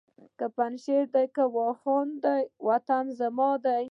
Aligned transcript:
که 0.37 0.45
پنجشېر 0.57 1.05
دی 1.13 1.25
که 1.35 1.43
واخان 1.55 2.07
دی 2.23 2.43
وطن 2.67 3.05
زما 3.19 3.49
دی 3.65 3.83